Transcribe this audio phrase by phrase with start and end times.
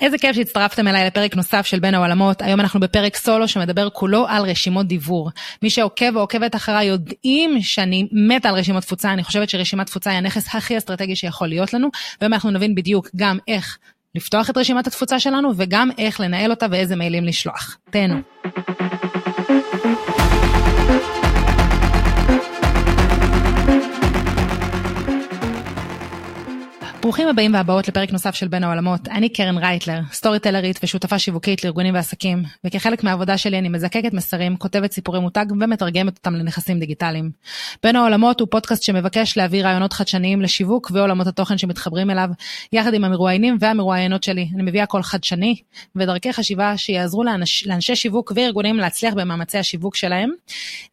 [0.00, 2.42] איזה כיף שהצטרפתם אליי לפרק נוסף של בין העולמות.
[2.42, 5.30] היום אנחנו בפרק סולו שמדבר כולו על רשימות דיבור.
[5.62, 10.10] מי שעוקב או עוקבת אחריי יודעים שאני מתה על רשימות תפוצה, אני חושבת שרשימת תפוצה
[10.10, 11.88] היא הנכס הכי אסטרטגי שיכול להיות לנו,
[12.20, 13.78] והיום אנחנו נבין בדיוק גם איך
[14.14, 17.78] לפתוח את רשימת התפוצה שלנו וגם איך לנהל אותה ואיזה מיילים לשלוח.
[17.90, 18.20] תהנו.
[27.10, 29.08] ברוכים הבאים והבאות לפרק נוסף של בין העולמות.
[29.08, 34.56] אני קרן רייטלר, סטורי טלרית ושותפה שיווקית לארגונים ועסקים, וכחלק מהעבודה שלי אני מזקקת מסרים,
[34.56, 37.30] כותבת סיפורי מותג ומתרגמת אותם לנכסים דיגיטליים.
[37.82, 42.28] בין העולמות הוא פודקאסט שמבקש להביא רעיונות חדשניים לשיווק ועולמות התוכן שמתחברים אליו,
[42.72, 44.48] יחד עם המרואיינים והמרואיינות שלי.
[44.54, 45.56] אני מביאה קול חדשני
[45.96, 50.30] ודרכי חשיבה שיעזרו לאנש, לאנשי שיווק וארגונים להצליח במאמצי השיווק שלהם.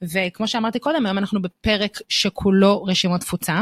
[0.01, 3.61] וכמו שאמרתי קודם, היום אנחנו בפרק שכולו רשימות תפוצה.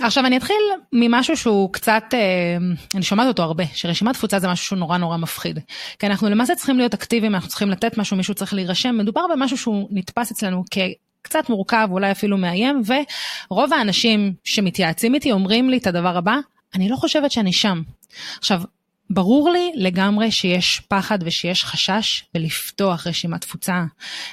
[0.00, 0.56] עכשיו אני אתחיל
[0.92, 2.56] ממשהו שהוא קצת, אה,
[2.94, 5.58] אני שומעת אותו הרבה, שרשימת תפוצה זה משהו שהוא נורא נורא מפחיד.
[5.98, 9.58] כי אנחנו למעשה צריכים להיות אקטיביים, אנחנו צריכים לתת משהו, מישהו צריך להירשם, מדובר במשהו
[9.58, 12.82] שהוא נתפס אצלנו כקצת מורכב, אולי אפילו מאיים,
[13.50, 16.36] ורוב האנשים שמתייעצים איתי אומרים לי את הדבר הבא,
[16.74, 17.82] אני לא חושבת שאני שם.
[18.38, 18.62] עכשיו,
[19.10, 23.84] ברור לי לגמרי שיש פחד ושיש חשש בלפתוח רשימת תפוצה,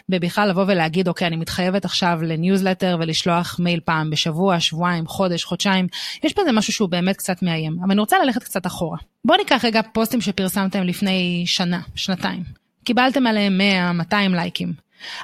[0.10, 5.88] ובכלל לבוא ולהגיד, אוקיי, אני מתחייבת עכשיו לניוזלטר ולשלוח מייל פעם בשבוע, שבועיים, חודש, חודשיים,
[6.24, 8.98] יש בזה משהו שהוא באמת קצת מאיים, אבל אני רוצה ללכת קצת אחורה.
[9.26, 12.44] בואו ניקח רגע פוסטים שפרסמתם לפני שנה, שנתיים.
[12.84, 14.74] קיבלתם עליהם 100, 200 לייקים.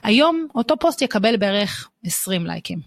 [0.03, 2.79] היום אותו פוסט יקבל בערך 20 לייקים.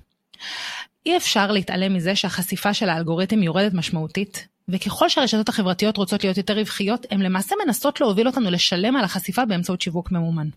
[1.07, 6.59] אי אפשר להתעלם מזה שהחשיפה של האלגוריתם יורדת משמעותית, וככל שהרשתות החברתיות רוצות להיות יותר
[6.59, 10.49] רווחיות, הן למעשה מנסות להוביל אותנו לשלם על החשיפה באמצעות שיווק ממומן.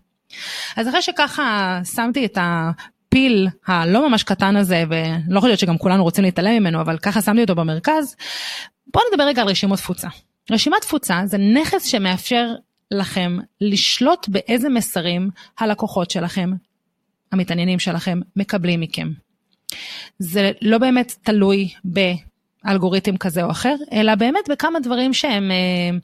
[0.76, 6.02] אז אחרי שככה שמתי את הפיל הלא ממש קטן הזה, ולא יכול להיות שגם כולנו
[6.02, 8.16] רוצים להתעלם ממנו, אבל ככה שמתי אותו במרכז,
[8.92, 10.08] בואו נדבר רגע על רשימות תפוצה.
[10.50, 12.54] רשימת תפוצה זה נכס שמאפשר
[12.90, 16.50] לכם לשלוט באיזה מסרים הלקוחות שלכם,
[17.32, 19.08] המתעניינים שלכם, מקבלים מכם.
[20.18, 22.00] זה לא באמת תלוי ב...
[22.66, 25.98] אלגוריתם כזה או אחר, אלא באמת בכמה דברים שהם אה,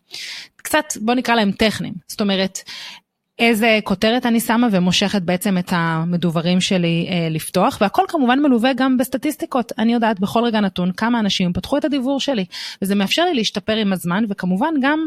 [0.57, 1.95] קצת, בוא נקרא להם טכניים.
[2.09, 2.59] זאת אומרת,
[3.41, 8.97] איזה כותרת אני שמה ומושכת בעצם את המדוברים שלי אה, לפתוח, והכל כמובן מלווה גם
[8.97, 9.73] בסטטיסטיקות.
[9.79, 12.45] אני יודעת בכל רגע נתון כמה אנשים פתחו את הדיבור שלי,
[12.83, 15.07] וזה מאפשר לי להשתפר עם הזמן, וכמובן גם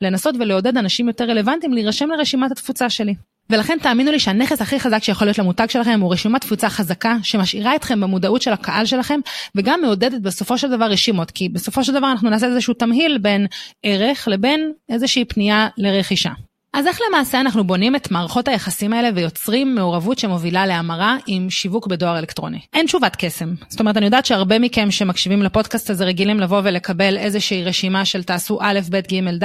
[0.00, 3.14] לנסות ולעודד אנשים יותר רלוונטיים להירשם לרשימת התפוצה שלי.
[3.50, 7.76] ולכן תאמינו לי שהנכס הכי חזק שיכול להיות למותג שלכם הוא רשימת תפוצה חזקה שמשאירה
[7.76, 9.20] אתכם במודעות של הקהל שלכם
[9.54, 13.46] וגם מעודדת בסופו של דבר רשימות כי בסופו של דבר אנחנו נעשה איזשהו תמהיל בין
[13.82, 16.30] ערך לבין איזושהי פנייה לרכישה.
[16.76, 21.86] אז איך למעשה אנחנו בונים את מערכות היחסים האלה ויוצרים מעורבות שמובילה להמרה עם שיווק
[21.86, 22.58] בדואר אלקטרוני?
[22.72, 23.54] אין תשובת קסם.
[23.68, 28.22] זאת אומרת, אני יודעת שהרבה מכם שמקשיבים לפודקאסט הזה רגילים לבוא ולקבל איזושהי רשימה של
[28.22, 29.44] תעשו א', ב', ג',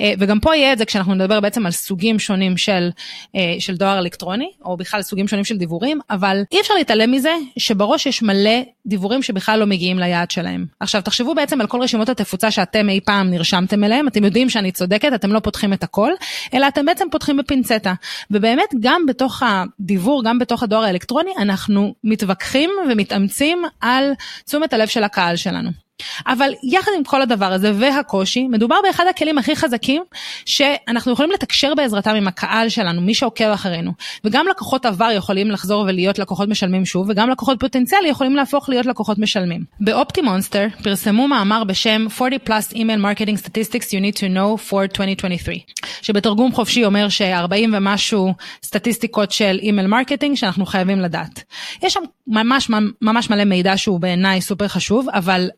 [0.00, 2.90] אה, וגם פה יהיה את זה כשאנחנו נדבר בעצם על סוגים שונים של,
[3.36, 7.34] אה, של דואר אלקטרוני, או בכלל סוגים שונים של דיבורים, אבל אי אפשר להתעלם מזה
[7.58, 10.66] שבראש יש מלא דיבורים שבכלל לא מגיעים ליעד שלהם.
[10.80, 14.72] עכשיו, תחשבו בעצם על כל רשימות התפוצה שאתם אי פעם נרשמתם אליהם, אתם יודעים שאני
[14.72, 16.10] צודקת, אתם לא פותחים את הכל,
[16.54, 17.94] אלא אתם בעצם פותחים בפינצטה.
[18.30, 24.12] ובאמת גם בתוך הדיבור, גם בתוך הדואר האלקטרוני, אנחנו מתווכחים ומתאמצים על
[24.44, 25.87] תשומת הלב של הקהל שלנו.
[26.26, 30.02] אבל יחד עם כל הדבר הזה והקושי, מדובר באחד הכלים הכי חזקים
[30.46, 33.92] שאנחנו יכולים לתקשר בעזרתם עם הקהל שלנו, מי שעוקב אחרינו.
[34.24, 38.86] וגם לקוחות עבר יכולים לחזור ולהיות לקוחות משלמים שוב, וגם לקוחות פוטנציאלי יכולים להפוך להיות
[38.86, 39.64] לקוחות משלמים.
[39.80, 44.82] ב OptinMonster פרסמו מאמר בשם 40 plus email marketing statistics you need to know for
[44.98, 45.58] 2023,
[46.02, 51.42] שבתרגום חופשי אומר ש-40 ומשהו סטטיסטיקות של email marketing שאנחנו חייבים לדעת.
[51.82, 52.70] יש שם ממש
[53.02, 55.50] ממש מלא מידע שהוא בעיניי סופר חשוב, אבל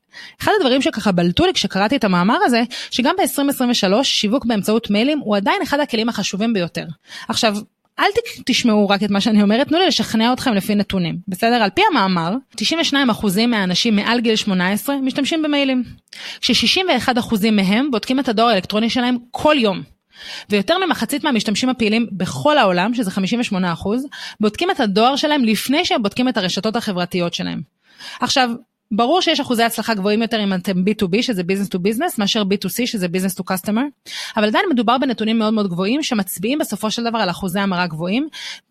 [0.42, 5.36] אחד הדברים שככה בלטו לי כשקראתי את המאמר הזה, שגם ב-2023 שיווק באמצעות מיילים הוא
[5.36, 6.84] עדיין אחד הכלים החשובים ביותר.
[7.28, 7.56] עכשיו,
[8.00, 8.10] אל
[8.46, 11.18] תשמעו רק את מה שאני אומרת, תנו לי לשכנע אתכם לפי נתונים.
[11.28, 11.62] בסדר?
[11.62, 15.84] על פי המאמר, 92% מהאנשים מעל גיל 18 משתמשים במיילים.
[16.40, 19.82] כש-61% מהם בודקים את הדואר האלקטרוני שלהם כל יום.
[20.50, 23.54] ויותר ממחצית מהמשתמשים הפעילים בכל העולם, שזה 58%,
[24.40, 27.60] בודקים את הדואר שלהם לפני שהם בודקים את הרשתות החברתיות שלהם.
[28.20, 28.50] עכשיו,
[28.92, 32.86] ברור שיש אחוזי הצלחה גבוהים יותר אם אתם B2B שזה business to business מאשר B2C
[32.86, 37.18] שזה business to customer, אבל עדיין מדובר בנתונים מאוד מאוד גבוהים שמצביעים בסופו של דבר
[37.18, 38.28] על אחוזי המרה גבוהים,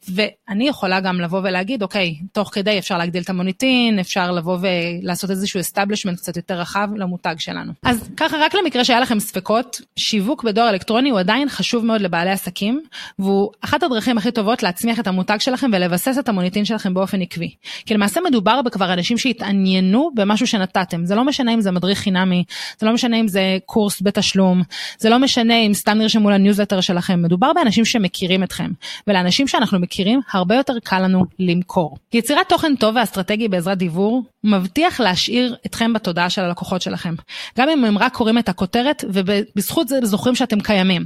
[0.09, 5.29] ואני יכולה גם לבוא ולהגיד אוקיי, תוך כדי אפשר להגדיל את המוניטין, אפשר לבוא ולעשות
[5.29, 7.71] איזשהו establishment קצת יותר רחב למותג שלנו.
[7.83, 12.31] אז ככה רק למקרה שהיה לכם ספקות, שיווק בדואר אלקטרוני הוא עדיין חשוב מאוד לבעלי
[12.31, 12.81] עסקים,
[13.19, 17.55] והוא אחת הדרכים הכי טובות להצמיח את המותג שלכם ולבסס את המוניטין שלכם באופן עקבי.
[17.85, 21.05] כי למעשה מדובר בכבר אנשים שהתעניינו במשהו שנתתם.
[21.05, 22.43] זה לא משנה אם זה מדריך חינמי,
[22.79, 24.61] זה לא משנה אם זה קורס בתשלום,
[24.99, 28.71] זה לא משנה אם סתם נרשמו לניוזלטר שלכם, מדובר באנשים שמכירים אתכם,
[29.07, 31.97] ולאנשים שאנחנו מכירים הרבה יותר קל לנו למכור.
[32.13, 37.15] יצירת תוכן טוב ואסטרטגי בעזרת דיוור מבטיח להשאיר אתכם בתודעה של הלקוחות שלכם.
[37.57, 41.05] גם אם הם רק קוראים את הכותרת ובזכות זה זוכרים שאתם קיימים.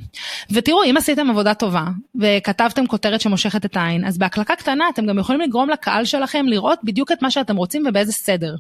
[0.52, 1.84] ותראו, אם עשיתם עבודה טובה
[2.22, 6.80] וכתבתם כותרת שמושכת את העין, אז בהקלקה קטנה אתם גם יכולים לגרום לקהל שלכם לראות
[6.84, 8.56] בדיוק את מה שאתם רוצים ובאיזה סדר.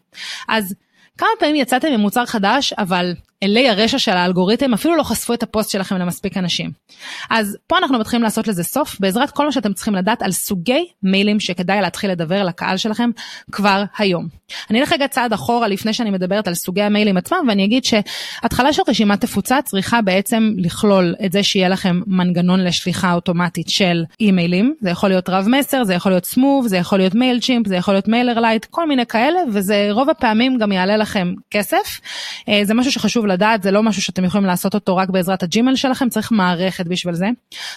[0.47, 0.75] אז
[1.17, 5.43] כמה פעמים יצאתם עם מוצר חדש, אבל אלי הרשע של האלגוריתם אפילו לא חשפו את
[5.43, 6.71] הפוסט שלכם למספיק אנשים.
[7.29, 10.85] אז פה אנחנו מתחילים לעשות לזה סוף בעזרת כל מה שאתם צריכים לדעת על סוגי
[11.03, 13.09] מיילים שכדאי להתחיל לדוור לקהל שלכם
[13.51, 14.27] כבר היום.
[14.69, 18.73] אני אלך רגע צעד אחורה לפני שאני מדברת על סוגי המיילים עצמם ואני אגיד שהתחלה
[18.73, 24.73] של רשימת תפוצה צריכה בעצם לכלול את זה שיהיה לכם מנגנון לשליחה אוטומטית של אימיילים,
[24.81, 27.93] זה יכול להיות רב מסר, זה יכול להיות Smoove, זה יכול להיות Mailchimp, זה יכול
[27.93, 32.01] להיות MailerLite, כל מיני כאלה וזה רוב הפעמים גם יעלה לכם כסף.
[32.49, 35.75] אה, זה משהו שחשוב לדעת, זה לא משהו שאתם יכולים לעשות אותו רק בעזרת הג'ימל
[35.75, 37.27] שלכם, צריך מערכת בשביל זה.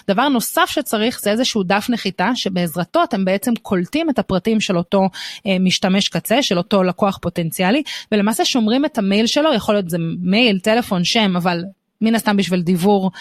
[0.07, 5.01] דבר נוסף שצריך זה איזשהו דף נחיתה, שבעזרתו אתם בעצם קולטים את הפרטים של אותו
[5.47, 9.97] אה, משתמש קצה, של אותו לקוח פוטנציאלי, ולמעשה שומרים את המייל שלו, יכול להיות זה
[10.21, 11.63] מייל, טלפון, שם, אבל
[12.01, 13.11] מן הסתם בשביל דיבור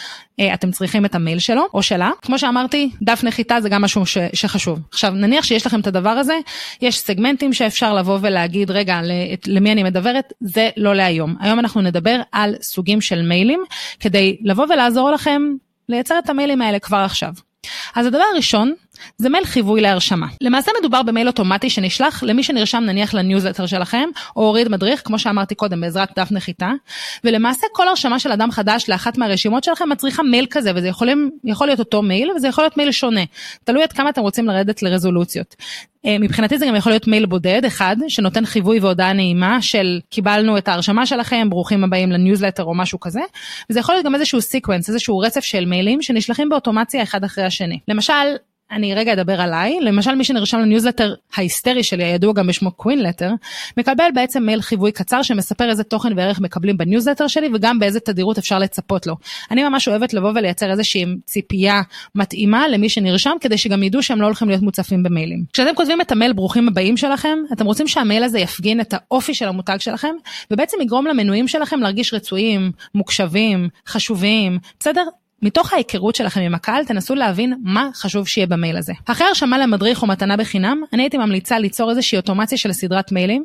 [0.41, 2.11] אה, אתם צריכים את המייל שלו או שלה.
[2.23, 4.79] כמו שאמרתי, דף נחיתה זה גם משהו ש, שחשוב.
[4.93, 6.39] עכשיו נניח שיש לכם את הדבר הזה,
[6.83, 9.01] יש סגמנטים שאפשר לבוא ולהגיד רגע
[9.47, 11.37] למי אני מדברת, זה לא להיום.
[11.41, 13.61] היום אנחנו נדבר על סוגים של מיילים
[14.01, 15.43] כדי לבוא ולעזור לכם
[15.89, 17.33] לייצר את המיילים האלה כבר עכשיו.
[17.95, 18.75] אז הדבר הראשון
[19.19, 20.27] זה מייל חיווי להרשמה.
[20.41, 25.55] למעשה מדובר במייל אוטומטי שנשלח למי שנרשם נניח לניוזלטר שלכם, או הוריד מדריך, כמו שאמרתי
[25.55, 26.73] קודם, בעזרת דף נחיתה,
[27.25, 31.67] ולמעשה כל הרשמה של אדם חדש לאחת מהרשימות שלכם מצריכה מייל כזה, וזה יכולים, יכול
[31.67, 33.25] להיות אותו מייל, וזה יכול להיות מייל שונה.
[33.65, 35.57] תלוי עד כמה אתם רוצים לרדת לרזולוציות.
[36.07, 40.59] אה, מבחינתי זה גם יכול להיות מייל בודד אחד, שנותן חיווי והודעה נעימה של קיבלנו
[40.59, 43.21] את ההרשמה שלכם, ברוכים הבאים לניוזלטר או משהו כזה,
[43.71, 47.79] וזה יכול להיות גם איזשהו sequence, איזשהו רצף של מיילים שנשלחים באוטומציה אחד אחרי השני.
[47.89, 48.13] למשל,
[48.71, 53.31] אני רגע אדבר עליי, למשל מי שנרשם לניוזלטר ההיסטרי שלי, הידוע גם בשמו קווינלטר,
[53.77, 58.39] מקבל בעצם מייל חיווי קצר שמספר איזה תוכן וערך מקבלים בניוזלטר שלי וגם באיזה תדירות
[58.39, 59.17] אפשר לצפות לו.
[59.51, 61.83] אני ממש אוהבת לבוא ולייצר איזושהי ציפייה
[62.15, 65.45] מתאימה למי שנרשם כדי שגם ידעו שהם לא הולכים להיות מוצפים במיילים.
[65.53, 69.49] כשאתם כותבים את המייל ברוכים הבאים שלכם, אתם רוצים שהמייל הזה יפגין את האופי של
[69.49, 70.15] המותג שלכם
[70.51, 75.03] ובעצם יגרום למנויים שלכם להרגיש רצויים, מוקשבים, חשובים, בסדר?
[75.43, 78.93] מתוך ההיכרות שלכם עם הקהל תנסו להבין מה חשוב שיהיה במייל הזה.
[79.07, 83.45] אחרי הרשמה למדריך או מתנה בחינם, אני הייתי ממליצה ליצור איזושהי אוטומציה של סדרת מיילים,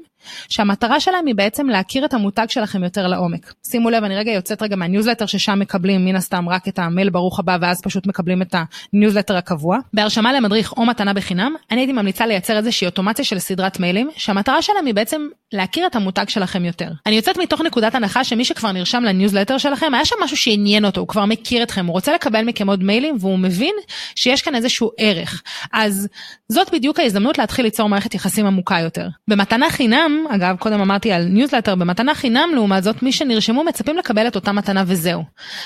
[0.49, 3.53] שהמטרה שלהם היא בעצם להכיר את המותג שלכם יותר לעומק.
[3.67, 7.39] שימו לב, אני רגע יוצאת רגע מהניוזלטר ששם מקבלים מן הסתם רק את המייל ברוך
[7.39, 8.55] הבא ואז פשוט מקבלים את
[8.93, 9.77] הניוזלטר הקבוע.
[9.93, 14.61] בהרשמה למדריך או מתנה בחינם, אני הייתי ממליצה לייצר איזושהי אוטומציה של סדרת מיילים, שהמטרה
[14.61, 16.89] שלהם היא בעצם להכיר את המותג שלכם יותר.
[17.05, 21.01] אני יוצאת מתוך נקודת הנחה שמי שכבר נרשם לניוזלטר שלכם, היה שם משהו שעניין אותו,
[21.01, 23.75] הוא כבר מכיר אתכם, הוא רוצה לקבל מכם עוד מיילים והוא מבין
[24.15, 25.41] שיש כאן איזשהו ערך.
[25.73, 26.07] אז
[26.49, 29.07] זאת בדיוק ההזדמנות להתחיל ליצור מערכת יחסים עמוקה יותר.
[29.27, 34.27] במתנה חינם, אגב, קודם אמרתי על ניוזלטר, במתנה חינם לעומת זאת, מי שנרשמו מצפים לקבל
[34.27, 35.23] את אותה מתנה וזהו.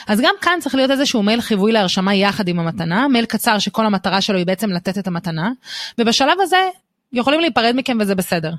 [0.08, 3.86] אז גם כאן צריך להיות איזשהו מייל חיווי להרשמה יחד עם המתנה, מייל קצר שכל
[3.86, 5.52] המטרה שלו היא בעצם לתת את המתנה,
[6.00, 6.70] ובשלב הזה
[7.14, 8.52] יכולים להיפרד מכם וזה בסדר.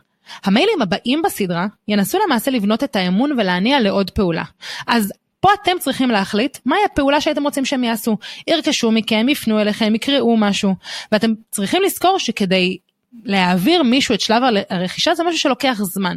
[0.44, 4.44] המיילים הבאים בסדרה ינסו למעשה לבנות את האמון ולהניע לעוד פעולה.
[4.86, 8.16] אז פה אתם צריכים להחליט מהי הפעולה שהייתם רוצים שהם יעשו.
[8.46, 10.74] ירכשו מכם, יפנו אליכם, יקראו משהו.
[11.12, 12.78] ואתם צריכים לזכור שכדי
[13.24, 16.16] להעביר מישהו את שלב הרכישה זה משהו שלוקח זמן.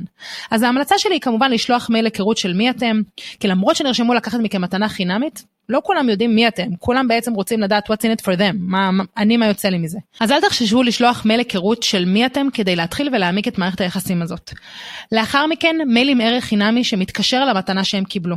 [0.52, 3.02] אז ההמלצה שלי היא כמובן לשלוח מייל היכרות של מי אתם,
[3.40, 7.60] כי למרות שנרשמו לקחת מכם מתנה חינמית, לא כולם יודעים מי אתם, כולם בעצם רוצים
[7.60, 10.00] לדעת what's in it for them, מה, מה, אני מה יוצא לי מזה.
[10.20, 14.22] אז אל תחשבו לשלוח מייל היכרות של מי אתם כדי להתחיל ולהעמיק את מערכת היחסים
[14.22, 14.52] הזאת.
[15.12, 18.36] לאחר מכן מייל עם ערך חינמי שמתקשר למתנה שהם קיבלו.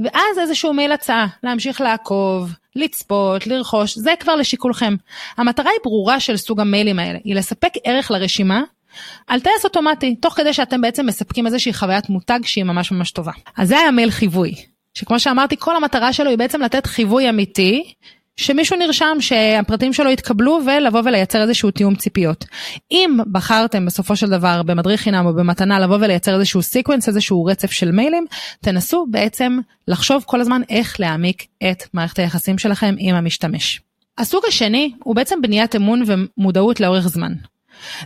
[0.00, 4.96] ואז איזשהו מייל הצעה, להמשיך לעקוב, לצפות, לרכוש, זה כבר לשיקולכם.
[5.36, 8.62] המטרה היא ברורה של סוג המיילים האלה, היא לספק ערך לרשימה
[9.26, 13.32] על טייס אוטומטי, תוך כדי שאתם בעצם מספקים איזושהי חוויית מותג שהיא ממש ממש טובה.
[13.56, 14.54] אז זה היה מייל חיווי,
[14.94, 17.92] שכמו שאמרתי, כל המטרה שלו היא בעצם לתת חיווי אמיתי,
[18.36, 22.44] שמישהו נרשם שהפרטים שלו יתקבלו ולבוא ולייצר איזשהו תיאום ציפיות.
[22.90, 27.70] אם בחרתם בסופו של דבר במדריך חינם או במתנה לבוא ולייצר איזשהו sequence, איזשהו רצף
[27.70, 28.26] של מיילים,
[28.60, 33.80] תנסו בעצם לחשוב כל הזמן איך להעמיק את מערכת היחסים שלכם עם המשתמש.
[34.18, 37.32] הסוג השני הוא בעצם בניית אמון ומודעות לאורך זמן.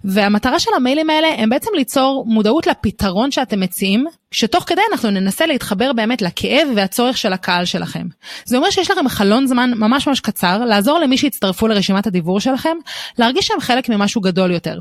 [0.04, 5.46] והמטרה של המיילים האלה הם בעצם ליצור מודעות לפתרון שאתם מציעים, שתוך כדי אנחנו ננסה
[5.46, 8.06] להתחבר באמת לכאב והצורך של הקהל שלכם.
[8.44, 12.76] זה אומר שיש לכם חלון זמן ממש ממש קצר לעזור למי שיצטרפו לרשימת הדיבור שלכם,
[13.18, 14.78] להרגיש שהם חלק ממשהו גדול יותר.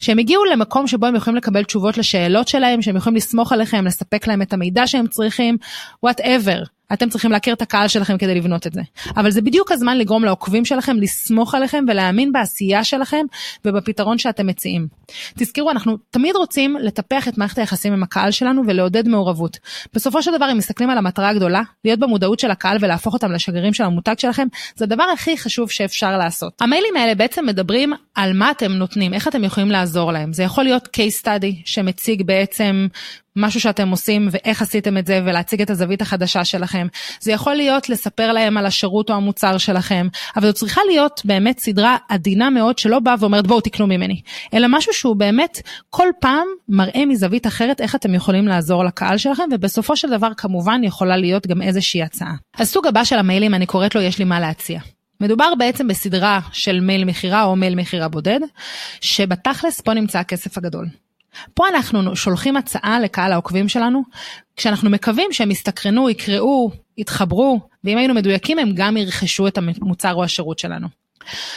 [0.00, 4.26] שהם הגיעו למקום שבו הם יכולים לקבל תשובות לשאלות שלהם, שהם יכולים לסמוך עליכם, לספק
[4.26, 5.56] להם את המידע שהם צריכים,
[6.06, 6.76] whatever.
[6.92, 8.80] אתם צריכים להכיר את הקהל שלכם כדי לבנות את זה.
[9.16, 13.26] אבל זה בדיוק הזמן לגרום לעוקבים שלכם לסמוך עליכם ולהאמין בעשייה שלכם
[13.64, 14.88] ובפתרון שאתם מציעים.
[15.38, 19.58] תזכרו, אנחנו תמיד רוצים לטפח את מערכת היחסים עם הקהל שלנו ולעודד מעורבות.
[19.94, 23.74] בסופו של דבר, אם מסתכלים על המטרה הגדולה, להיות במודעות של הקהל ולהפוך אותם לשגרירים
[23.74, 26.62] של המותג שלכם, זה הדבר הכי חשוב שאפשר לעשות.
[26.62, 30.32] המיילים האלה בעצם מדברים על מה אתם נותנים, איך אתם יכולים לעזור להם.
[30.32, 32.86] זה יכול להיות case study שמציג בעצם
[33.36, 36.86] משהו שאתם עושים ואיך עשיתם את זה ולהציג את הזווית החדשה שלכם.
[37.20, 41.58] זה יכול להיות לספר להם על השירות או המוצר שלכם, אבל זו צריכה להיות באמת
[41.58, 44.20] סדרה עדינה מאוד שלא באה ואומרת בואו תקנו ממני,
[44.54, 49.44] אלא משהו שהוא באמת כל פעם מראה מזווית אחרת איך אתם יכולים לעזור לקהל שלכם,
[49.52, 52.34] ובסופו של דבר כמובן יכולה להיות גם איזושהי הצעה.
[52.54, 54.80] הסוג הבא של המיילים אני קוראת לו יש לי מה להציע.
[55.20, 58.40] מדובר בעצם בסדרה של מייל מכירה או מייל מכירה בודד,
[59.00, 60.86] שבתכלס פה נמצא הכסף הגדול.
[61.54, 64.02] פה אנחנו שולחים הצעה לקהל העוקבים שלנו,
[64.56, 70.24] כשאנחנו מקווים שהם יסתקרנו, יקראו, יתחברו, ואם היינו מדויקים הם גם ירכשו את המוצר או
[70.24, 70.88] השירות שלנו.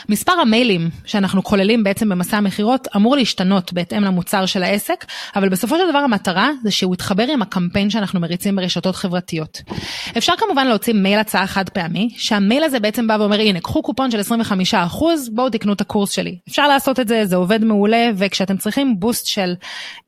[0.10, 5.78] מספר המיילים שאנחנו כוללים בעצם במסע המכירות אמור להשתנות בהתאם למוצר של העסק, אבל בסופו
[5.78, 9.62] של דבר המטרה זה שהוא יתחבר עם הקמפיין שאנחנו מריצים ברשתות חברתיות.
[10.18, 14.12] אפשר כמובן להוציא מייל הצעה חד פעמי, שהמייל הזה בעצם בא ואומר הנה קחו קופון
[14.12, 14.20] של
[14.74, 14.76] 25%
[15.32, 16.38] בואו תקנו את הקורס שלי.
[16.50, 19.54] אפשר לעשות את זה, זה עובד מעולה, וכשאתם צריכים בוסט של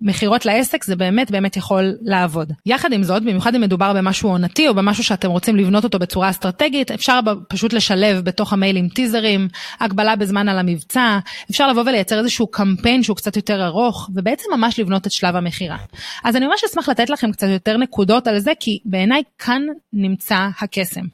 [0.01, 2.51] מכירות לעסק זה באמת באמת יכול לעבוד.
[2.65, 6.29] יחד עם זאת, במיוחד אם מדובר במשהו עונתי או במשהו שאתם רוצים לבנות אותו בצורה
[6.29, 9.47] אסטרטגית, אפשר פשוט לשלב בתוך המיילים טיזרים,
[9.79, 11.19] הגבלה בזמן על המבצע,
[11.51, 15.77] אפשר לבוא ולייצר איזשהו קמפיין שהוא קצת יותר ארוך, ובעצם ממש לבנות את שלב המכירה.
[16.23, 19.61] אז אני ממש אשמח לתת לכם קצת יותר נקודות על זה, כי בעיניי כאן
[19.93, 21.05] נמצא הקסם.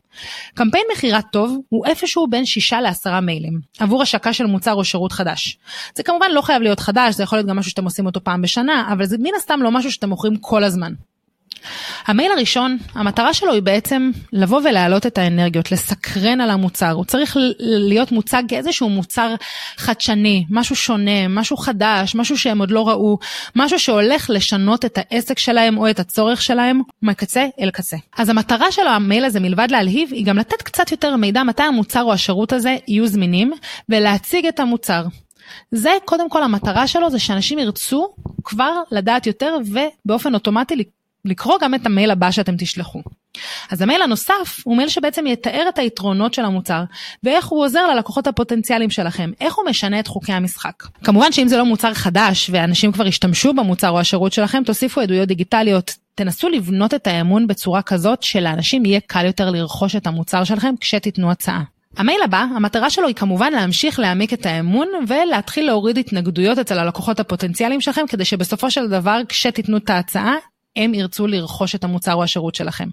[0.53, 5.11] קמפיין מכירה טוב הוא איפשהו בין שישה לעשרה מיילים עבור השקה של מוצר או שירות
[5.11, 5.57] חדש.
[5.95, 8.41] זה כמובן לא חייב להיות חדש, זה יכול להיות גם משהו שאתם עושים אותו פעם
[8.41, 10.93] בשנה, אבל זה מן הסתם לא משהו שאתם מוכרים כל הזמן.
[12.05, 16.91] המייל הראשון, המטרה שלו היא בעצם לבוא ולהעלות את האנרגיות, לסקרן על המוצר.
[16.91, 19.35] הוא צריך להיות מוצג כאיזשהו מוצר
[19.77, 23.17] חדשני, משהו שונה, משהו חדש, משהו שהם עוד לא ראו,
[23.55, 27.97] משהו שהולך לשנות את העסק שלהם או את הצורך שלהם מקצה אל קצה.
[28.17, 32.03] אז המטרה של המייל הזה מלבד להלהיב, היא גם לתת קצת יותר מידע מתי המוצר
[32.03, 33.51] או השירות הזה יהיו זמינים,
[33.89, 35.03] ולהציג את המוצר.
[35.71, 38.07] זה קודם כל המטרה שלו זה שאנשים ירצו
[38.43, 40.75] כבר לדעת יותר ובאופן אוטומטי
[41.25, 43.01] לקרוא גם את המייל הבא שאתם תשלחו.
[43.71, 46.83] אז המייל הנוסף הוא מייל שבעצם יתאר את היתרונות של המוצר
[47.23, 50.83] ואיך הוא עוזר ללקוחות הפוטנציאליים שלכם, איך הוא משנה את חוקי המשחק.
[51.03, 55.27] כמובן שאם זה לא מוצר חדש ואנשים כבר השתמשו במוצר או השירות שלכם, תוסיפו עדויות
[55.27, 60.73] דיגיטליות, תנסו לבנות את האמון בצורה כזאת שלאנשים יהיה קל יותר לרכוש את המוצר שלכם
[60.79, 61.63] כשתיתנו הצעה.
[61.97, 67.19] המייל הבא, המטרה שלו היא כמובן להמשיך להעמיק את האמון ולהתחיל להוריד התנגדויות אצל הלקוחות
[67.19, 70.35] הפוטנציאליים שלכם כדי שבסופו של דבר כשתיתנו את ההצעה
[70.77, 72.87] הם ירצו לרכוש את המוצר או השירות שלכם.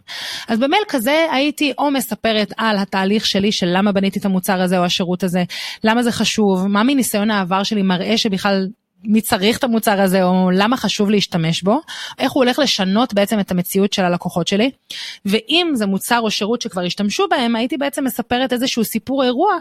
[0.48, 4.78] אז במייל כזה הייתי או מספרת על התהליך שלי של למה בניתי את המוצר הזה
[4.78, 5.44] או השירות הזה,
[5.84, 8.66] למה זה חשוב, מה מניסיון העבר שלי מראה שבכלל
[9.04, 11.80] מי צריך את המוצר הזה או למה חשוב להשתמש בו,
[12.18, 14.70] איך הוא הולך לשנות בעצם את המציאות של הלקוחות שלי,
[15.26, 19.52] ואם זה מוצר או שירות שכבר השתמשו בהם, הייתי בעצם מספרת איזשהו סיפור אירוע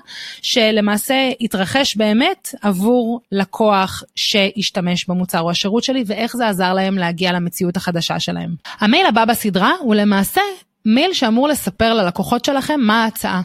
[0.42, 7.32] שלמעשה התרחש באמת עבור לקוח שהשתמש במוצר או השירות שלי ואיך זה עזר להם להגיע
[7.32, 8.56] למציאות החדשה שלהם.
[8.80, 10.42] המייל הבא בסדרה הוא למעשה
[10.86, 13.42] מייל שאמור לספר ללקוחות שלכם מה ההצעה.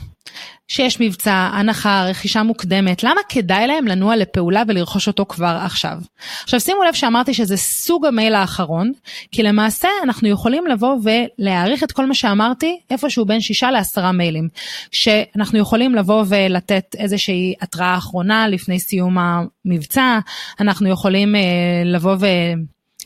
[0.69, 5.99] שיש מבצע, הנחה, רכישה מוקדמת, למה כדאי להם לנוע לפעולה ולרכוש אותו כבר עכשיו?
[6.43, 8.93] עכשיו שימו לב שאמרתי שזה סוג המייל האחרון,
[9.33, 14.49] כי למעשה אנחנו יכולים לבוא ולהעריך את כל מה שאמרתי איפשהו בין שישה לעשרה מיילים,
[14.93, 20.19] שאנחנו יכולים לבוא ולתת איזושהי התראה אחרונה לפני סיום המבצע,
[20.61, 21.41] אנחנו יכולים אה,
[21.85, 22.27] לבוא ו...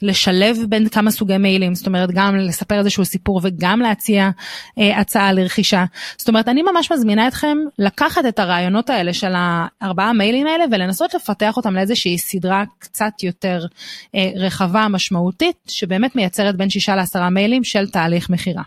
[0.02, 4.30] לשלב בין כמה סוגי מיילים, זאת אומרת גם לספר איזשהו סיפור וגם להציע
[4.78, 5.84] אה, הצעה לרכישה.
[6.16, 11.14] זאת אומרת אני ממש מזמינה אתכם לקחת את הרעיונות האלה של הארבעה מיילים האלה ולנסות
[11.14, 13.66] לפתח אותם לאיזושהי סדרה קצת יותר
[14.14, 18.62] אה, רחבה משמעותית שבאמת מייצרת בין שישה לעשרה מיילים של תהליך מכירה.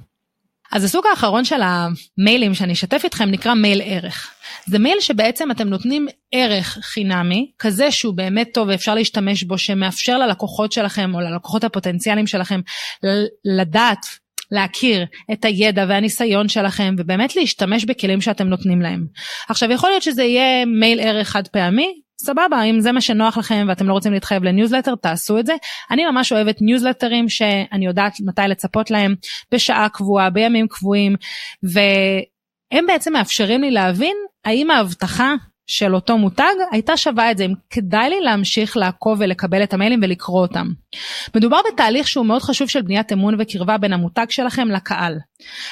[0.75, 4.31] אז הסוג האחרון של המיילים שאני אשתף איתכם נקרא מייל ערך.
[4.65, 10.17] זה מייל שבעצם אתם נותנים ערך חינמי, כזה שהוא באמת טוב ואפשר להשתמש בו, שמאפשר
[10.17, 12.61] ללקוחות שלכם או ללקוחות הפוטנציאליים שלכם
[13.45, 14.05] לדעת
[14.51, 19.05] להכיר את הידע והניסיון שלכם ובאמת להשתמש בכלים שאתם נותנים להם.
[19.49, 23.65] עכשיו יכול להיות שזה יהיה מייל ערך חד פעמי, סבבה, אם זה מה שנוח לכם
[23.69, 25.53] ואתם לא רוצים להתחייב לניוזלטר, תעשו את זה.
[25.91, 29.15] אני ממש אוהבת ניוזלטרים שאני יודעת מתי לצפות להם
[29.53, 31.15] בשעה קבועה, בימים קבועים,
[31.63, 35.33] והם בעצם מאפשרים לי להבין האם ההבטחה
[35.67, 39.99] של אותו מותג הייתה שווה את זה אם כדאי לי להמשיך לעקוב ולקבל את המיילים
[40.03, 40.67] ולקרוא אותם.
[41.35, 45.17] מדובר בתהליך שהוא מאוד חשוב של בניית אמון וקרבה בין המותג שלכם לקהל.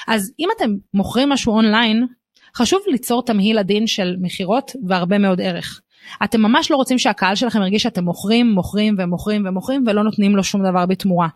[0.07, 2.07] אז אם אתם מוכרים משהו אונליין
[2.57, 5.81] חשוב ליצור תמהיל עדין של מכירות והרבה מאוד ערך.
[6.23, 10.43] אתם ממש לא רוצים שהקהל שלכם ירגיש שאתם מוכרים, מוכרים ומוכרים ומוכרים ולא נותנים לו
[10.43, 11.27] שום דבר בתמורה.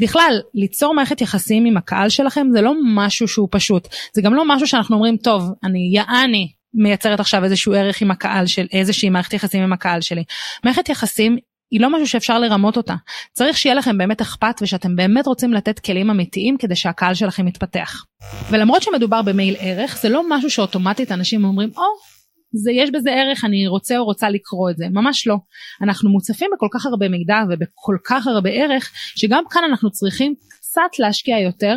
[0.00, 3.88] בכלל, ליצור מערכת יחסים עם הקהל שלכם זה לא משהו שהוא פשוט.
[4.12, 8.46] זה גם לא משהו שאנחנו אומרים, טוב, אני יעני מייצרת עכשיו איזשהו ערך עם הקהל
[8.46, 10.24] של איזושהי מערכת יחסים עם הקהל שלי.
[10.64, 11.36] מערכת יחסים
[11.70, 12.94] היא לא משהו שאפשר לרמות אותה.
[13.32, 18.04] צריך שיהיה לכם באמת אכפת ושאתם באמת רוצים לתת כלים אמיתיים כדי שהקהל שלכם יתפתח.
[18.50, 22.13] ולמרות שמדובר במייל ערך, זה לא משהו שאוטומטית אנשים אומרים, או, oh,
[22.56, 24.88] זה יש בזה ערך, אני רוצה או רוצה לקרוא את זה.
[24.88, 25.36] ממש לא.
[25.82, 30.98] אנחנו מוצפים בכל כך הרבה מידע ובכל כך הרבה ערך, שגם כאן אנחנו צריכים קצת
[30.98, 31.76] להשקיע יותר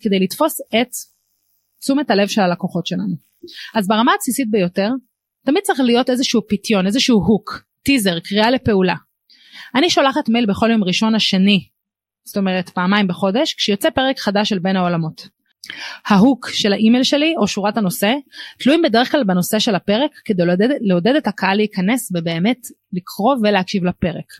[0.00, 0.88] כדי לתפוס את
[1.80, 3.16] תשומת הלב של הלקוחות שלנו.
[3.74, 4.88] אז ברמה הבסיסית ביותר,
[5.46, 8.94] תמיד צריך להיות איזשהו פיתיון, איזשהו hook, טיזר, קריאה לפעולה.
[9.74, 11.68] אני שולחת מייל בכל יום ראשון השני,
[12.24, 15.28] זאת אומרת פעמיים בחודש, כשיוצא פרק חדש של בין העולמות.
[16.06, 18.14] ה hook של האימייל שלי או שורת הנושא
[18.58, 22.58] תלויים בדרך כלל בנושא של הפרק כדי לעודד, לעודד את הקהל להיכנס ובאמת
[22.92, 24.32] לקרוא ולהקשיב לפרק.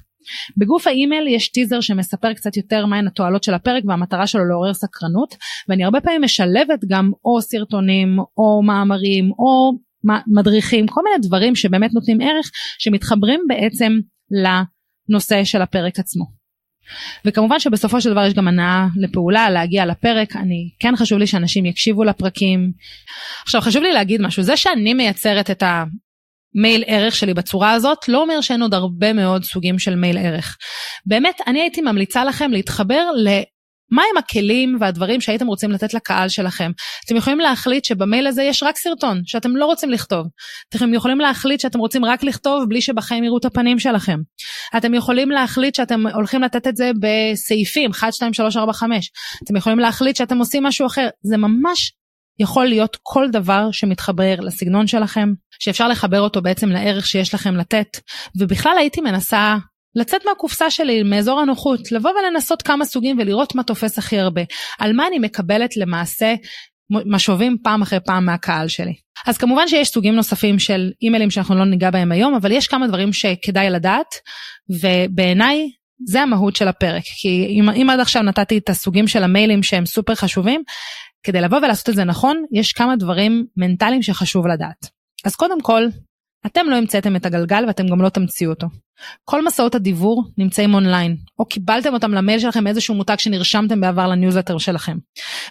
[0.57, 5.35] בגוף האימייל יש טיזר שמספר קצת יותר מהן התועלות של הפרק והמטרה שלו לעורר סקרנות
[5.69, 9.73] ואני הרבה פעמים משלבת גם או סרטונים או מאמרים או
[10.27, 13.93] מדריכים כל מיני דברים שבאמת נותנים ערך שמתחברים בעצם
[14.31, 16.42] לנושא של הפרק עצמו.
[17.25, 21.67] וכמובן שבסופו של דבר יש גם הנאה לפעולה להגיע לפרק אני כן חשוב לי שאנשים
[21.67, 22.73] יקשיבו לפרקים.
[23.43, 28.23] עכשיו חשוב לי להגיד משהו זה שאני מייצרת את המייל ערך שלי בצורה הזאת לא
[28.23, 30.57] אומר שאין עוד הרבה מאוד סוגים של מייל ערך.
[31.07, 33.11] באמת אני הייתי ממליצה לכם להתחבר
[33.93, 36.71] מהם הכלים והדברים שהייתם רוצים לתת לקהל שלכם.
[37.07, 40.27] אתם יכולים להחליט שבמייל הזה יש רק סרטון שאתם לא רוצים לכתוב.
[40.69, 44.19] אתם יכולים להחליט שאתם רוצים רק לכתוב בלי שבחיים יראו את הפנים שלכם.
[44.77, 49.11] אתם יכולים להחליט שאתם הולכים לתת את זה בסעיפים 1, 2, 3, 4, 5.
[49.45, 51.09] אתם יכולים להחליט שאתם עושים משהו אחר.
[51.23, 51.93] זה ממש
[52.39, 57.89] יכול להיות כל דבר שמתחבר לסגנון שלכם, שאפשר לחבר אותו בעצם לערך שיש לכם לתת,
[58.37, 59.57] ובכלל הייתי מנסה
[59.95, 64.43] לצאת מהקופסה שלי, מאזור הנוחות, לבוא ולנסות כמה סוגים ולראות מה תופס הכי הרבה.
[64.79, 66.35] על מה אני מקבלת למעשה
[66.91, 68.95] משובים פעם אחרי פעם מהקהל שלי.
[69.27, 72.87] אז כמובן שיש סוגים נוספים של אימיילים שאנחנו לא ניגע בהם היום, אבל יש כמה
[72.87, 74.15] דברים שכדאי לדעת,
[74.83, 75.71] ובעיניי
[76.07, 77.03] זה המהות של הפרק.
[77.21, 80.63] כי אם, אם עד עכשיו נתתי את הסוגים של המיילים שהם סופר חשובים,
[81.23, 84.87] כדי לבוא ולעשות את זה נכון, יש כמה דברים מנטליים שחשוב לדעת.
[85.25, 85.87] אז קודם כל,
[86.47, 88.67] אתם לא המצאתם את הגלגל ואתם גם לא תמציאו אותו.
[89.25, 94.59] כל מסעות הדיוור נמצאים אונליין, או קיבלתם אותם למייל שלכם מאיזשהו מותג שנרשמתם בעבר לניוזלטר
[94.59, 94.97] שלכם.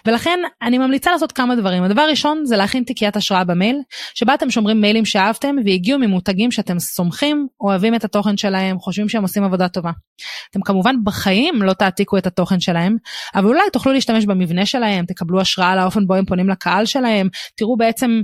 [0.06, 1.82] ולכן אני ממליצה לעשות כמה דברים.
[1.82, 3.76] הדבר הראשון זה להכין תיקיית השראה במייל,
[4.14, 9.22] שבה אתם שומרים מיילים שאהבתם והגיעו ממותגים שאתם סומכים, אוהבים את התוכן שלהם, חושבים שהם
[9.22, 9.90] עושים עבודה טובה.
[10.50, 12.96] אתם כמובן בחיים לא תעתיקו את התוכן שלהם,
[13.34, 17.76] אבל אולי תוכלו להשתמש במבנה שלהם, תקבלו השראה לאופן בו הם פונים לקהל שלהם, תראו
[17.76, 18.20] בעצם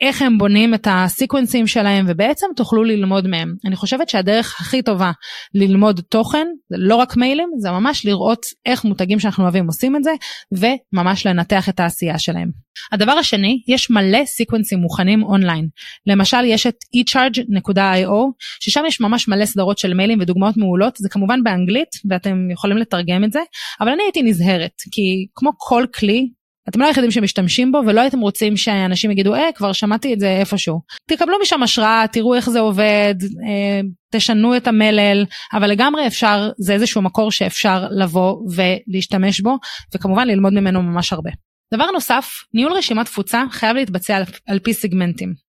[0.00, 3.54] איך הם בונים את הסיקוונסים שלהם ובעצם תוכלו ללמוד מהם.
[3.64, 5.12] אני חושבת שהדרך הכי טובה
[5.54, 10.04] ללמוד תוכן זה לא רק מיילים זה ממש לראות איך מותגים שאנחנו אוהבים עושים את
[10.04, 10.10] זה
[10.52, 12.50] וממש לנתח את העשייה שלהם.
[12.92, 15.68] הדבר השני יש מלא סיקוונסים מוכנים אונליין
[16.06, 18.12] למשל יש את echarge.io
[18.60, 23.24] ששם יש ממש מלא סדרות של מיילים ודוגמאות מעולות זה כמובן באנגלית ואתם יכולים לתרגם
[23.24, 23.40] את זה
[23.80, 26.28] אבל אני הייתי נזהרת כי כמו כל כלי
[26.68, 30.36] אתם לא היחידים שמשתמשים בו ולא הייתם רוצים שאנשים יגידו אה כבר שמעתי את זה
[30.40, 30.80] איפשהו.
[31.10, 33.80] תקבלו משם השראה תראו איך זה עובד אה,
[34.12, 39.56] תשנו את המלל אבל לגמרי אפשר זה איזשהו מקור שאפשר לבוא ולהשתמש בו
[39.94, 41.30] וכמובן ללמוד ממנו ממש הרבה.
[41.74, 45.47] דבר נוסף ניהול רשימת תפוצה חייב להתבצע על, על פי סגמנטים.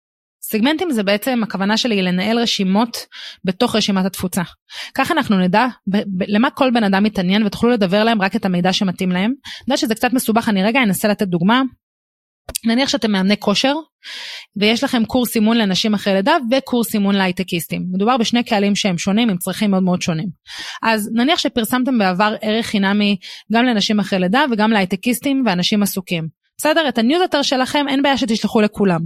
[0.54, 2.96] סגמנטים זה בעצם הכוונה שלי לנהל רשימות
[3.44, 4.42] בתוך רשימת התפוצה.
[4.94, 5.66] ככה אנחנו נדע
[6.28, 9.24] למה כל בן אדם מתעניין ותוכלו לדבר להם רק את המידע שמתאים להם.
[9.24, 11.62] אני יודעת שזה קצת מסובך אני רגע אנסה לתת דוגמה.
[12.64, 13.74] נניח שאתם מאמני כושר
[14.56, 17.86] ויש לכם קורס אימון לנשים אחרי לידה וקורס אימון להייטקיסטים.
[17.92, 20.28] מדובר בשני קהלים שהם שונים עם צרכים מאוד מאוד שונים.
[20.82, 23.16] אז נניח שפרסמתם בעבר ערך חינמי
[23.52, 26.28] גם לנשים אחרי לידה וגם להייטקיסטים ואנשים עסוקים.
[26.58, 26.88] בסדר?
[26.88, 29.00] את הניוזלטר שלכם אין בעיה שתשלחו לכולם.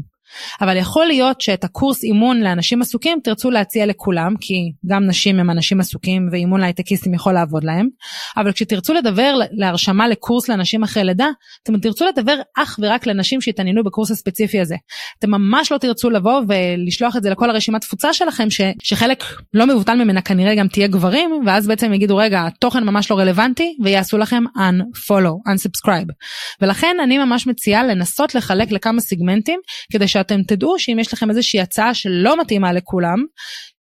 [0.61, 4.55] אבל יכול להיות שאת הקורס אימון לאנשים עסוקים תרצו להציע לכולם, כי
[4.87, 7.89] גם נשים הם אנשים עסוקים ואימון להייטקיסטים יכול לעבוד להם,
[8.37, 11.29] אבל כשתרצו לדבר להרשמה לקורס לאנשים אחרי לידה,
[11.63, 14.77] אתם תרצו לדבר אך ורק לנשים שהתעניינו בקורס הספציפי הזה.
[15.19, 19.67] אתם ממש לא תרצו לבוא ולשלוח את זה לכל הרשימת תפוצה שלכם, ש, שחלק לא
[19.67, 24.19] מבוטל ממנה כנראה גם תהיה גברים, ואז בעצם יגידו רגע, התוכן ממש לא רלוונטי, ויעשו
[24.19, 26.13] לכם unfollow, unsubscribe.
[26.61, 29.61] ולכן אני ממש מציעה לנסות לחלק לכמה סיגמנטים,
[29.93, 30.17] כדי ש...
[30.19, 33.25] שאתם תדעו שאם יש לכם איזושהי הצעה שלא מתאימה לכולם,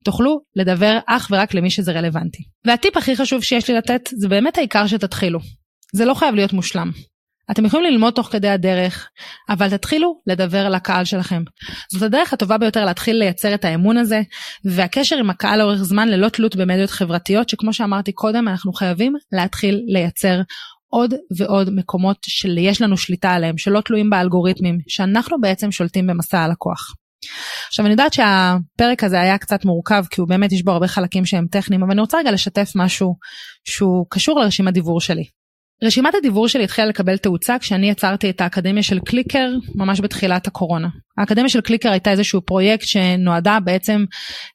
[0.05, 2.43] תוכלו לדבר אך ורק למי שזה רלוונטי.
[2.67, 5.39] והטיפ הכי חשוב שיש לי לתת זה באמת העיקר שתתחילו.
[5.93, 6.91] זה לא חייב להיות מושלם.
[7.51, 9.09] אתם יכולים ללמוד תוך כדי הדרך,
[9.49, 11.43] אבל תתחילו לדבר לקהל שלכם.
[11.93, 14.21] זאת הדרך הטובה ביותר להתחיל לייצר את האמון הזה,
[14.65, 19.83] והקשר עם הקהל לאורך זמן ללא תלות במדיות חברתיות, שכמו שאמרתי קודם, אנחנו חייבים להתחיל
[19.87, 20.41] לייצר
[20.93, 26.95] עוד ועוד מקומות שיש לנו שליטה עליהם, שלא תלויים באלגוריתמים, שאנחנו בעצם שולטים במסע הלקוח.
[27.69, 31.25] עכשיו אני יודעת שהפרק הזה היה קצת מורכב כי הוא באמת יש בו הרבה חלקים
[31.27, 33.15] שהם טכניים אבל אני רוצה רגע לשתף משהו
[33.65, 35.25] שהוא קשור לרשימת דיבור שלי.
[35.83, 40.89] רשימת הדיבור שלי התחילה לקבל תאוצה כשאני יצרתי את האקדמיה של קליקר ממש בתחילת הקורונה.
[41.19, 44.05] האקדמיה של קליקר הייתה איזשהו פרויקט שנועדה בעצם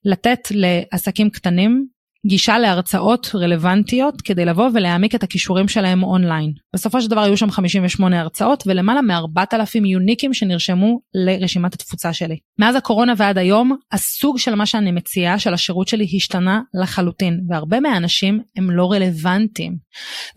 [0.06, 1.88] לתת לעסקים קטנים
[2.25, 6.53] גישה להרצאות רלוונטיות כדי לבוא ולהעמיק את הכישורים שלהם אונליין.
[6.75, 12.38] בסופו של דבר היו שם 58 הרצאות ולמעלה מ-4,000 יוניקים שנרשמו לרשימת התפוצה שלי.
[12.60, 17.80] מאז הקורונה ועד היום, הסוג של מה שאני מציעה, של השירות שלי, השתנה לחלוטין, והרבה
[17.80, 19.75] מהאנשים הם לא רלוונטיים.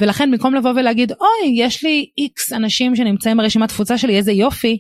[0.01, 4.79] ולכן במקום לבוא ולהגיד, אוי, יש לי איקס אנשים שנמצאים ברשימת תפוצה שלי, איזה יופי,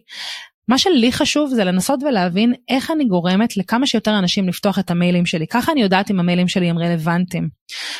[0.70, 5.26] מה שלי חשוב זה לנסות ולהבין איך אני גורמת לכמה שיותר אנשים לפתוח את המיילים
[5.26, 5.46] שלי.
[5.46, 7.48] ככה אני יודעת אם המיילים שלי הם רלוונטיים.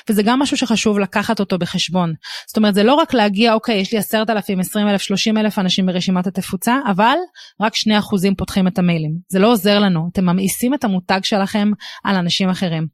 [0.08, 2.12] וזה גם משהו שחשוב לקחת אותו בחשבון.
[2.48, 6.78] זאת אומרת, זה לא רק להגיע, אוקיי, יש לי 10,000, 20,000, 30,000 אנשים ברשימת התפוצה,
[6.90, 7.14] אבל
[7.60, 9.12] רק 2% פותחים את המיילים.
[9.28, 11.70] זה לא עוזר לנו, אתם ממאיסים את המותג שלכם
[12.04, 12.86] על אנשים אחרים.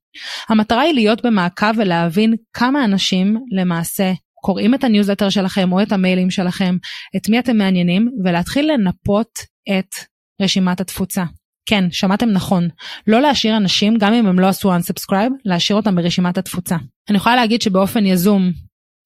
[0.49, 4.12] המטרה היא להיות במעקב ולהבין כמה אנשים למעשה
[4.43, 6.77] קוראים את הניוזלטר שלכם או את המיילים שלכם,
[7.17, 9.95] את מי אתם מעניינים, ולהתחיל לנפות את
[10.43, 11.25] רשימת התפוצה.
[11.69, 12.69] כן, שמעתם נכון.
[13.07, 16.77] לא להשאיר אנשים, גם אם הם לא עשו unsubscribe, להשאיר אותם ברשימת התפוצה.
[17.09, 18.53] אני יכולה להגיד שבאופן יזום,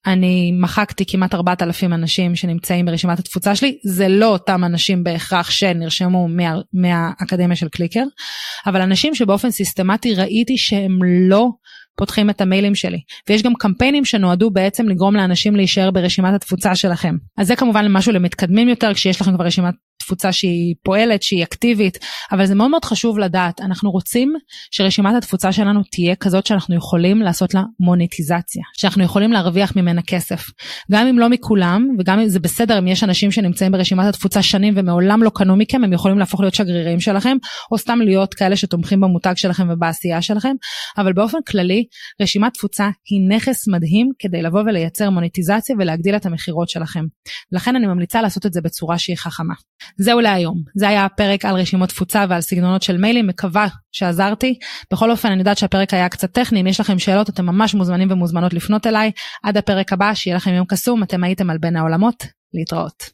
[0.06, 6.28] אני מחקתי כמעט 4,000 אנשים שנמצאים ברשימת התפוצה שלי, זה לא אותם אנשים בהכרח שנרשמו
[6.28, 8.04] מה, מהאקדמיה של קליקר,
[8.66, 11.48] אבל אנשים שבאופן סיסטמטי ראיתי שהם לא
[11.96, 12.98] פותחים את המיילים שלי.
[13.28, 17.16] ויש גם קמפיינים שנועדו בעצם לגרום לאנשים להישאר ברשימת התפוצה שלכם.
[17.38, 21.98] אז זה כמובן משהו למתקדמים יותר כשיש לכם כבר רשימת תפוצה שהיא פועלת, שהיא אקטיבית,
[22.32, 24.34] אבל זה מאוד מאוד חשוב לדעת, אנחנו רוצים
[24.70, 30.50] שרשימת התפוצה שלנו תהיה כזאת שאנחנו יכולים לעשות לה מוניטיזציה, שאנחנו יכולים להרוויח ממנה כסף.
[30.92, 34.74] גם אם לא מכולם, וגם אם זה בסדר אם יש אנשים שנמצאים ברשימת התפוצה שנים
[34.76, 37.36] ומעולם לא קנו מכם, הם יכולים להפוך להיות שגרירים שלכם,
[37.72, 40.54] או סתם להיות כאלה שתומכים במותג שלכם ובעשייה שלכם,
[40.98, 41.84] אבל באופן כללי,
[42.20, 47.04] רשימת תפוצה היא נכס מדהים כדי לבוא ולייצר מוניטיזציה ולהגדיל את המכירות שלכם.
[47.52, 49.54] לכן אני ממליצה לעשות את זה בצורה שהיא חכמה.
[50.00, 50.62] זהו להיום.
[50.74, 54.58] זה היה הפרק על רשימות תפוצה ועל סגנונות של מיילים, מקווה שעזרתי.
[54.92, 58.10] בכל אופן, אני יודעת שהפרק היה קצת טכני, אם יש לכם שאלות, אתם ממש מוזמנים
[58.10, 59.10] ומוזמנות לפנות אליי.
[59.42, 63.10] עד הפרק הבא, שיהיה לכם יום קסום, אתם הייתם על בין העולמות, להתראות.